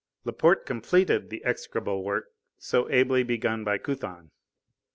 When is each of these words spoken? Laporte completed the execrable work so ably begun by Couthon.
Laporte 0.23 0.65
completed 0.65 1.29
the 1.29 1.45
execrable 1.45 2.03
work 2.03 2.33
so 2.57 2.89
ably 2.89 3.21
begun 3.21 3.63
by 3.63 3.77
Couthon. 3.77 4.31